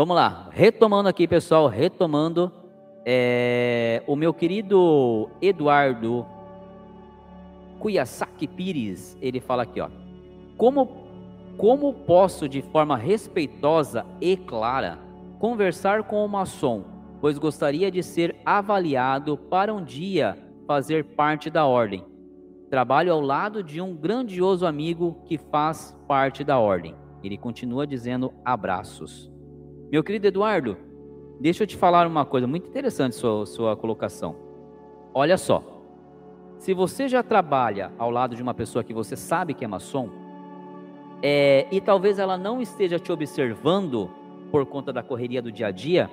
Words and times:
Vamos 0.00 0.16
lá, 0.16 0.48
retomando 0.50 1.10
aqui, 1.10 1.28
pessoal, 1.28 1.66
retomando. 1.68 2.50
É, 3.04 4.02
o 4.06 4.16
meu 4.16 4.32
querido 4.32 5.28
Eduardo 5.42 6.24
Kuyasaki 7.78 8.48
Pires, 8.48 9.14
ele 9.20 9.40
fala 9.40 9.64
aqui, 9.64 9.78
ó. 9.78 9.90
Como, 10.56 11.04
como 11.58 11.92
posso, 11.92 12.48
de 12.48 12.62
forma 12.62 12.96
respeitosa 12.96 14.06
e 14.22 14.38
clara, 14.38 14.98
conversar 15.38 16.04
com 16.04 16.24
o 16.24 16.28
maçom, 16.28 16.82
pois 17.20 17.36
gostaria 17.36 17.90
de 17.90 18.02
ser 18.02 18.34
avaliado 18.42 19.36
para 19.36 19.74
um 19.74 19.84
dia 19.84 20.34
fazer 20.66 21.04
parte 21.14 21.50
da 21.50 21.66
ordem. 21.66 22.06
Trabalho 22.70 23.12
ao 23.12 23.20
lado 23.20 23.62
de 23.62 23.82
um 23.82 23.94
grandioso 23.94 24.64
amigo 24.64 25.20
que 25.26 25.36
faz 25.36 25.94
parte 26.08 26.42
da 26.42 26.58
ordem. 26.58 26.94
Ele 27.22 27.36
continua 27.36 27.86
dizendo 27.86 28.32
abraços. 28.42 29.30
Meu 29.90 30.04
querido 30.04 30.28
Eduardo, 30.28 30.76
deixa 31.40 31.64
eu 31.64 31.66
te 31.66 31.76
falar 31.76 32.06
uma 32.06 32.24
coisa 32.24 32.46
muito 32.46 32.68
interessante 32.68 33.16
sua, 33.16 33.44
sua 33.44 33.76
colocação. 33.76 34.36
Olha 35.12 35.36
só, 35.36 35.64
se 36.58 36.72
você 36.72 37.08
já 37.08 37.24
trabalha 37.24 37.90
ao 37.98 38.08
lado 38.08 38.36
de 38.36 38.42
uma 38.42 38.54
pessoa 38.54 38.84
que 38.84 38.94
você 38.94 39.16
sabe 39.16 39.52
que 39.52 39.64
é 39.64 39.68
maçom, 39.68 40.08
é, 41.20 41.66
e 41.72 41.80
talvez 41.80 42.20
ela 42.20 42.38
não 42.38 42.62
esteja 42.62 43.00
te 43.00 43.10
observando 43.10 44.08
por 44.52 44.64
conta 44.64 44.92
da 44.92 45.02
correria 45.02 45.42
do 45.42 45.50
dia 45.50 45.66
a 45.66 45.70
dia, 45.72 46.08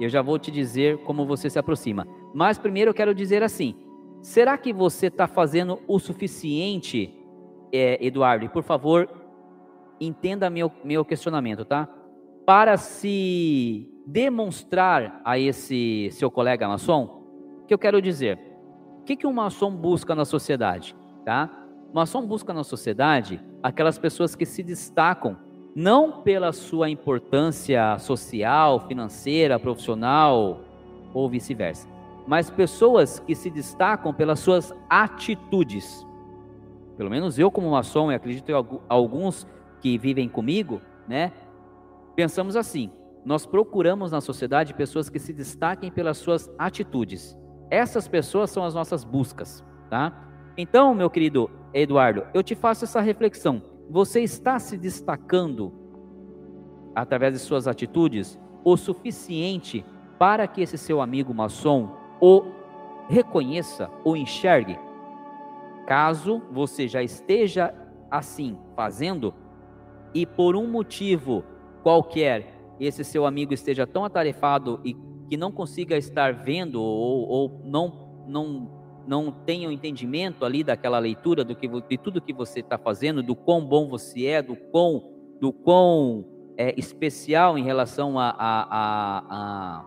eu 0.00 0.08
já 0.08 0.22
vou 0.22 0.38
te 0.38 0.50
dizer 0.50 0.96
como 0.98 1.26
você 1.26 1.50
se 1.50 1.58
aproxima. 1.58 2.08
Mas 2.32 2.56
primeiro 2.56 2.90
eu 2.90 2.94
quero 2.94 3.14
dizer 3.14 3.42
assim: 3.42 3.74
será 4.22 4.56
que 4.56 4.72
você 4.72 5.08
está 5.08 5.26
fazendo 5.26 5.78
o 5.86 5.98
suficiente, 5.98 7.14
é, 7.70 8.02
Eduardo? 8.02 8.46
E 8.46 8.48
por 8.48 8.62
favor, 8.62 9.06
entenda 10.00 10.48
meu, 10.48 10.72
meu 10.82 11.04
questionamento, 11.04 11.66
tá? 11.66 11.86
Para 12.48 12.78
se 12.78 13.86
demonstrar 14.06 15.20
a 15.22 15.38
esse 15.38 16.08
seu 16.12 16.30
colega 16.30 16.66
maçom, 16.66 17.04
o 17.62 17.66
que 17.66 17.74
eu 17.74 17.78
quero 17.78 18.00
dizer? 18.00 18.38
O 19.00 19.04
que, 19.04 19.16
que 19.16 19.26
um 19.26 19.34
maçom 19.34 19.70
busca 19.70 20.14
na 20.14 20.24
sociedade? 20.24 20.96
Tá? 21.26 21.50
O 21.92 21.94
maçom 21.94 22.26
busca 22.26 22.54
na 22.54 22.64
sociedade 22.64 23.38
aquelas 23.62 23.98
pessoas 23.98 24.34
que 24.34 24.46
se 24.46 24.62
destacam 24.62 25.36
não 25.76 26.22
pela 26.22 26.50
sua 26.50 26.88
importância 26.88 27.98
social, 27.98 28.80
financeira, 28.88 29.58
profissional 29.58 30.60
ou 31.12 31.28
vice-versa, 31.28 31.86
mas 32.26 32.48
pessoas 32.48 33.18
que 33.18 33.34
se 33.34 33.50
destacam 33.50 34.14
pelas 34.14 34.38
suas 34.38 34.74
atitudes. 34.88 36.02
Pelo 36.96 37.10
menos 37.10 37.38
eu, 37.38 37.50
como 37.50 37.72
maçom, 37.72 38.10
e 38.10 38.14
acredito 38.14 38.48
em 38.50 38.80
alguns 38.88 39.46
que 39.82 39.98
vivem 39.98 40.30
comigo, 40.30 40.80
né? 41.06 41.30
Pensamos 42.18 42.56
assim: 42.56 42.90
nós 43.24 43.46
procuramos 43.46 44.10
na 44.10 44.20
sociedade 44.20 44.74
pessoas 44.74 45.08
que 45.08 45.20
se 45.20 45.32
destaquem 45.32 45.88
pelas 45.88 46.18
suas 46.18 46.50
atitudes. 46.58 47.38
Essas 47.70 48.08
pessoas 48.08 48.50
são 48.50 48.64
as 48.64 48.74
nossas 48.74 49.04
buscas, 49.04 49.64
tá? 49.88 50.28
Então, 50.56 50.96
meu 50.96 51.08
querido 51.08 51.48
Eduardo, 51.72 52.26
eu 52.34 52.42
te 52.42 52.56
faço 52.56 52.84
essa 52.84 53.00
reflexão. 53.00 53.62
Você 53.88 54.20
está 54.20 54.58
se 54.58 54.76
destacando 54.76 55.72
através 56.92 57.34
de 57.34 57.38
suas 57.38 57.68
atitudes 57.68 58.36
o 58.64 58.76
suficiente 58.76 59.84
para 60.18 60.48
que 60.48 60.60
esse 60.60 60.76
seu 60.76 61.00
amigo 61.00 61.32
maçom 61.32 61.96
o 62.20 62.46
reconheça 63.08 63.88
ou 64.02 64.16
enxergue? 64.16 64.76
Caso 65.86 66.42
você 66.50 66.88
já 66.88 67.00
esteja 67.00 67.72
assim 68.10 68.58
fazendo 68.74 69.32
e 70.12 70.26
por 70.26 70.56
um 70.56 70.66
motivo 70.66 71.44
qualquer 71.82 72.54
esse 72.80 73.02
seu 73.02 73.26
amigo 73.26 73.52
esteja 73.52 73.86
tão 73.86 74.04
atarefado 74.04 74.80
e 74.84 74.96
que 75.28 75.36
não 75.36 75.50
consiga 75.50 75.96
estar 75.96 76.32
vendo 76.32 76.80
ou, 76.80 77.28
ou 77.28 77.60
não 77.64 78.08
não 78.26 78.78
não 79.06 79.32
tenha 79.32 79.70
o 79.70 79.72
entendimento 79.72 80.44
ali 80.44 80.62
daquela 80.62 80.98
leitura 80.98 81.42
do 81.42 81.56
que 81.56 81.66
de 81.66 81.96
tudo 81.96 82.20
que 82.20 82.32
você 82.32 82.60
está 82.60 82.76
fazendo, 82.76 83.22
do 83.22 83.34
quão 83.34 83.64
bom 83.64 83.88
você 83.88 84.26
é, 84.26 84.42
do 84.42 84.54
quão 84.54 85.02
do 85.40 85.50
quão 85.50 86.26
é, 86.58 86.74
especial 86.76 87.56
em 87.56 87.62
relação 87.62 88.18
a, 88.18 88.28
a, 88.30 89.24
a, 89.30 89.84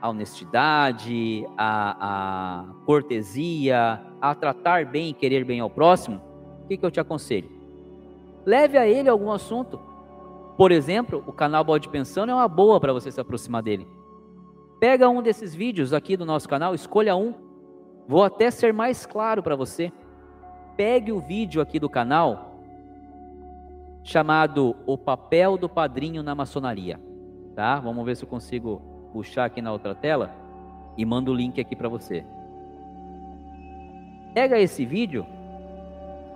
a 0.00 0.08
honestidade, 0.08 1.46
a, 1.56 1.96
a, 2.00 2.84
cortesia, 2.84 4.00
a 4.20 4.34
tratar 4.34 4.86
bem 4.86 5.10
e 5.10 5.12
querer 5.12 5.44
bem 5.44 5.60
ao 5.60 5.70
próximo, 5.70 6.20
o 6.64 6.66
que, 6.66 6.78
que 6.78 6.84
eu 6.84 6.90
te 6.90 6.98
aconselho? 6.98 7.50
Leve 8.44 8.76
a 8.76 8.88
ele 8.88 9.08
algum 9.08 9.30
assunto. 9.30 9.78
Por 10.56 10.70
exemplo, 10.70 11.22
o 11.26 11.32
canal 11.32 11.64
Bode 11.64 11.88
Pensando 11.88 12.30
é 12.30 12.34
uma 12.34 12.48
boa 12.48 12.80
para 12.80 12.92
você 12.92 13.10
se 13.10 13.20
aproximar 13.20 13.62
dele. 13.62 13.88
Pega 14.78 15.08
um 15.08 15.22
desses 15.22 15.54
vídeos 15.54 15.92
aqui 15.92 16.16
do 16.16 16.26
nosso 16.26 16.48
canal, 16.48 16.74
escolha 16.74 17.16
um 17.16 17.34
Vou 18.06 18.22
até 18.22 18.50
ser 18.50 18.72
mais 18.72 19.06
claro 19.06 19.42
para 19.42 19.56
você. 19.56 19.92
Pegue 20.76 21.10
o 21.10 21.20
vídeo 21.20 21.62
aqui 21.62 21.78
do 21.78 21.88
canal 21.88 22.60
chamado 24.02 24.76
O 24.84 24.98
Papel 24.98 25.56
do 25.56 25.68
Padrinho 25.68 26.22
na 26.22 26.34
Maçonaria. 26.34 27.00
Tá? 27.54 27.80
Vamos 27.80 28.04
ver 28.04 28.16
se 28.16 28.24
eu 28.24 28.28
consigo 28.28 28.82
puxar 29.12 29.46
aqui 29.46 29.62
na 29.62 29.72
outra 29.72 29.94
tela 29.94 30.34
e 30.96 31.04
mando 31.04 31.30
o 31.30 31.34
link 31.34 31.60
aqui 31.60 31.74
para 31.74 31.88
você. 31.88 32.24
Pega 34.34 34.58
esse 34.58 34.84
vídeo 34.84 35.24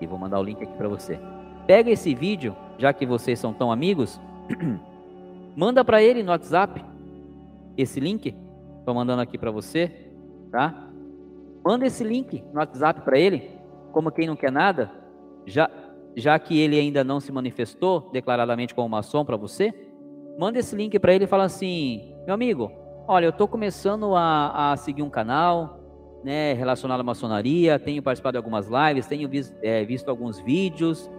e 0.00 0.06
vou 0.06 0.18
mandar 0.18 0.40
o 0.40 0.42
link 0.42 0.62
aqui 0.62 0.76
para 0.76 0.88
você. 0.88 1.20
Pega 1.66 1.90
esse 1.90 2.14
vídeo, 2.14 2.56
já 2.78 2.92
que 2.92 3.06
vocês 3.06 3.38
são 3.38 3.52
tão 3.52 3.70
amigos, 3.70 4.20
manda 5.56 5.84
para 5.84 6.02
ele 6.02 6.22
no 6.22 6.30
WhatsApp 6.30 6.84
esse 7.76 8.00
link. 8.00 8.34
Estou 8.78 8.94
mandando 8.94 9.22
aqui 9.22 9.38
para 9.38 9.50
você, 9.50 10.10
tá? 10.50 10.88
Manda 11.64 11.86
esse 11.86 12.02
link 12.02 12.42
no 12.52 12.58
WhatsApp 12.58 13.02
para 13.02 13.18
ele, 13.18 13.50
como 13.92 14.10
quem 14.10 14.26
não 14.26 14.34
quer 14.34 14.50
nada, 14.50 14.90
já, 15.46 15.70
já 16.16 16.38
que 16.38 16.58
ele 16.58 16.78
ainda 16.78 17.04
não 17.04 17.20
se 17.20 17.30
manifestou 17.30 18.10
declaradamente 18.12 18.74
como 18.74 18.88
maçom 18.88 19.24
para 19.24 19.36
você. 19.36 19.72
Manda 20.38 20.58
esse 20.58 20.74
link 20.74 20.98
para 20.98 21.14
ele 21.14 21.24
e 21.24 21.28
fala 21.28 21.44
assim: 21.44 22.12
meu 22.26 22.34
amigo, 22.34 22.72
olha, 23.06 23.26
eu 23.26 23.30
estou 23.30 23.46
começando 23.46 24.16
a, 24.16 24.72
a, 24.72 24.76
seguir 24.76 25.02
um 25.02 25.10
canal 25.10 25.78
né, 26.24 26.52
relacionado 26.54 27.00
à 27.00 27.04
maçonaria, 27.04 27.78
tenho 27.78 28.02
participado 28.02 28.32
de 28.32 28.38
algumas 28.38 28.68
lives, 28.68 29.06
tenho 29.06 29.28
visto, 29.28 29.54
é, 29.62 29.84
visto 29.84 30.08
alguns 30.08 30.40
vídeos, 30.40 31.10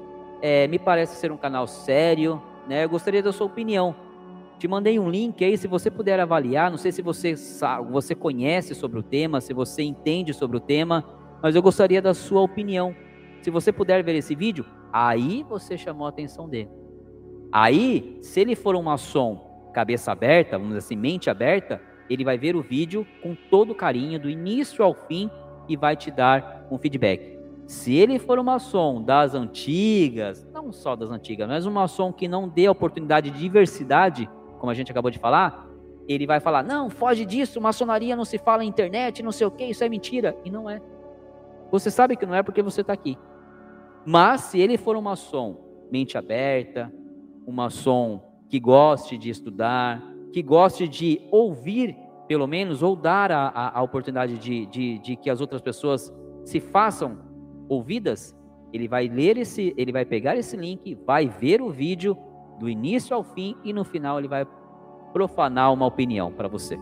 é, 0.44 0.68
me 0.68 0.78
parece 0.78 1.16
ser 1.16 1.32
um 1.32 1.38
canal 1.38 1.66
sério, 1.66 2.42
né, 2.68 2.84
eu 2.84 2.90
gostaria 2.90 3.24
da 3.24 3.32
sua 3.32 3.48
opinião. 3.48 3.96
Te 4.60 4.68
mandei 4.68 5.00
um 5.00 5.10
link 5.10 5.44
aí, 5.44 5.58
se 5.58 5.68
você 5.70 5.90
puder 5.90 6.20
avaliar. 6.20 6.70
Não 6.70 6.78
sei 6.78 6.92
se 6.92 7.02
você 7.02 7.38
sabe, 7.38 7.90
você 7.90 8.14
conhece 8.14 8.76
sobre 8.76 9.00
o 9.00 9.04
tema, 9.04 9.40
se 9.40 9.54
você 9.54 9.84
entende 9.84 10.34
sobre 10.34 10.58
o 10.58 10.60
tema, 10.60 11.06
mas 11.42 11.56
eu 11.56 11.62
gostaria 11.62 12.02
da 12.02 12.14
sua 12.14 12.42
opinião. 12.42 12.94
Se 13.42 13.50
você 13.50 13.72
puder 13.72 14.04
ver 14.04 14.16
esse 14.16 14.36
vídeo, 14.36 14.66
aí 14.92 15.44
você 15.48 15.78
chamou 15.78 16.06
a 16.06 16.10
atenção 16.10 16.50
dele. 16.50 16.70
Aí, 17.50 18.18
se 18.22 18.42
ele 18.42 18.56
for 18.56 18.76
um 18.76 18.84
maçom 18.84 19.70
cabeça 19.74 20.12
aberta, 20.12 20.58
vamos 20.58 20.76
dizer 20.76 20.80
assim, 20.80 20.96
mente 20.98 21.30
aberta, 21.30 21.82
ele 22.10 22.26
vai 22.26 22.38
ver 22.38 22.56
o 22.56 22.62
vídeo 22.62 23.08
com 23.22 23.34
todo 23.34 23.74
carinho, 23.74 24.20
do 24.20 24.30
início 24.30 24.84
ao 24.84 24.94
fim, 24.94 25.32
e 25.70 25.78
vai 25.78 25.96
te 25.96 26.12
dar 26.12 26.68
um 26.70 26.78
feedback. 26.78 27.33
Se 27.66 27.94
ele 27.94 28.20
for 28.20 28.38
um 28.40 28.44
maçom 28.44 29.02
das 29.02 29.34
antigas, 29.34 30.46
não 30.54 30.72
só 30.72 30.96
das 30.96 31.10
antigas, 31.10 31.48
mas 31.48 31.66
um 31.66 31.72
maçom 31.72 32.12
que 32.12 32.28
não 32.28 32.48
dê 32.48 32.68
oportunidade 32.68 33.32
de 33.32 33.40
diversidade, 33.40 34.30
como 34.60 34.70
a 34.70 34.74
gente 34.74 34.92
acabou 34.92 35.10
de 35.10 35.20
falar, 35.20 35.68
ele 36.08 36.28
vai 36.28 36.40
falar: 36.40 36.64
não, 36.64 36.90
foge 36.90 37.26
disso, 37.26 37.62
maçonaria 37.62 38.16
não 38.16 38.26
se 38.26 38.38
fala 38.38 38.60
na 38.60 38.66
internet, 38.66 39.24
não 39.24 39.32
sei 39.32 39.48
o 39.48 39.52
que, 39.52 39.64
isso 39.64 39.84
é 39.84 39.90
mentira. 39.90 40.36
E 40.44 40.50
não 40.50 40.70
é. 40.70 40.82
Você 41.72 41.90
sabe 41.90 42.16
que 42.16 42.26
não 42.26 42.36
é 42.36 42.44
porque 42.44 42.62
você 42.62 42.82
está 42.82 42.94
aqui. 42.94 43.18
Mas 44.06 44.42
se 44.42 44.60
ele 44.60 44.78
for 44.78 44.96
um 44.96 45.02
maçom 45.02 45.58
mente 45.90 46.18
aberta, 46.18 46.92
um 47.48 47.52
maçom 47.52 48.22
que 48.50 48.60
goste 48.60 49.18
de 49.18 49.30
estudar, 49.30 50.04
que 50.32 50.42
goste 50.42 50.88
de 50.88 51.22
ouvir, 51.32 51.96
pelo 52.28 52.48
menos, 52.48 52.84
ou 52.84 52.96
dar 52.96 53.32
a, 53.32 53.48
a, 53.48 53.80
a 53.80 53.82
oportunidade 53.82 54.38
de, 54.38 54.66
de, 54.66 55.00
de 55.00 55.16
que 55.16 55.30
as 55.30 55.40
outras 55.40 55.62
pessoas 55.62 56.14
se 56.44 56.60
façam 56.60 57.33
ouvidas, 57.70 58.36
ele 58.72 58.88
vai 58.88 59.08
ler 59.08 59.38
esse, 59.38 59.74
ele 59.78 59.92
vai 59.92 60.06
pegar 60.06 60.36
esse 60.36 60.58
link, 60.58 60.96
vai 61.06 61.28
ver 61.28 61.62
o 61.62 61.70
vídeo 61.70 62.18
do 62.60 62.70
início 62.70 63.16
ao 63.16 63.24
fim 63.24 63.56
e 63.64 63.72
no 63.72 63.84
final 63.84 64.20
ele 64.20 64.28
vai 64.28 64.46
profanar 65.12 65.72
uma 65.72 65.86
opinião 65.86 66.32
para 66.32 66.48
você. 66.48 66.80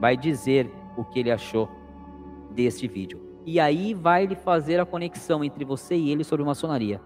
Vai 0.00 0.16
dizer 0.16 0.70
o 0.96 1.04
que 1.04 1.20
ele 1.20 1.30
achou 1.30 1.68
deste 2.50 2.88
vídeo. 2.88 3.20
E 3.46 3.58
aí 3.60 3.94
vai 3.94 4.24
ele 4.24 4.34
fazer 4.34 4.80
a 4.80 4.86
conexão 4.86 5.42
entre 5.44 5.64
você 5.64 5.94
e 5.94 6.10
ele 6.10 6.24
sobre 6.24 6.44
maçonaria. 6.44 7.00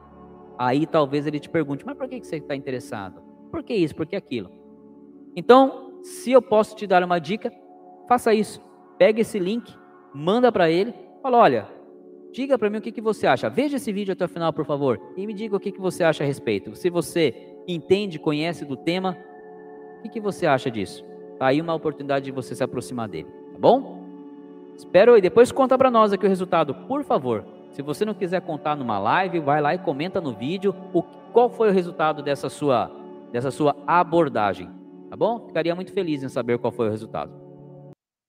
Aí 0.58 0.86
talvez 0.86 1.26
ele 1.26 1.38
te 1.38 1.48
pergunte: 1.48 1.84
mas 1.84 1.96
por 1.96 2.08
que 2.08 2.22
você 2.22 2.36
está 2.36 2.56
interessado? 2.56 3.22
Por 3.50 3.62
que 3.62 3.74
isso? 3.74 3.94
Por 3.94 4.06
que 4.06 4.16
aquilo? 4.16 4.50
Então, 5.36 6.00
se 6.02 6.32
eu 6.32 6.42
posso 6.42 6.74
te 6.74 6.86
dar 6.86 7.02
uma 7.02 7.18
dica, 7.18 7.52
faça 8.08 8.32
isso. 8.34 8.60
Pega 8.98 9.20
esse 9.20 9.38
link, 9.38 9.74
manda 10.14 10.50
para 10.50 10.70
ele, 10.70 10.94
fala: 11.22 11.38
olha, 11.38 11.68
diga 12.34 12.58
para 12.58 12.68
mim 12.68 12.78
o 12.78 12.82
que, 12.82 12.90
que 12.90 13.00
você 13.00 13.28
acha. 13.28 13.48
Veja 13.48 13.76
esse 13.76 13.92
vídeo 13.92 14.12
até 14.12 14.24
o 14.24 14.28
final, 14.28 14.52
por 14.52 14.66
favor, 14.66 15.00
e 15.16 15.24
me 15.24 15.32
diga 15.32 15.56
o 15.56 15.60
que, 15.60 15.70
que 15.70 15.80
você 15.80 16.02
acha 16.02 16.24
a 16.24 16.26
respeito. 16.26 16.74
Se 16.74 16.90
você 16.90 17.32
entende, 17.66 18.18
conhece 18.18 18.64
do 18.64 18.76
tema, 18.76 19.16
O 20.04 20.10
que 20.10 20.20
você 20.20 20.46
acha 20.46 20.70
disso? 20.70 21.02
Tá 21.38 21.46
aí 21.46 21.60
uma 21.60 21.72
oportunidade 21.72 22.26
de 22.26 22.30
você 22.30 22.54
se 22.54 22.62
aproximar 22.62 23.08
dele, 23.08 23.28
tá 23.52 23.58
bom? 23.58 24.04
Espero 24.76 25.16
e 25.16 25.20
depois 25.20 25.50
conta 25.50 25.78
para 25.78 25.90
nós 25.90 26.12
aqui 26.12 26.26
o 26.26 26.28
resultado, 26.28 26.74
por 26.74 27.02
favor. 27.04 27.42
Se 27.70 27.80
você 27.80 28.04
não 28.04 28.12
quiser 28.12 28.42
contar 28.42 28.76
numa 28.76 28.98
live, 28.98 29.40
vai 29.40 29.62
lá 29.62 29.74
e 29.74 29.78
comenta 29.78 30.20
no 30.20 30.34
vídeo 30.34 30.74
o, 30.92 31.02
qual 31.32 31.48
foi 31.48 31.70
o 31.70 31.72
resultado 31.72 32.22
dessa 32.22 32.50
sua, 32.50 32.90
dessa 33.32 33.50
sua 33.50 33.74
abordagem, 33.86 34.68
tá 35.08 35.16
bom? 35.16 35.46
Ficaria 35.46 35.74
muito 35.74 35.92
feliz 35.92 36.22
em 36.22 36.28
saber 36.28 36.58
qual 36.58 36.70
foi 36.70 36.88
o 36.88 36.90
resultado. 36.90 37.43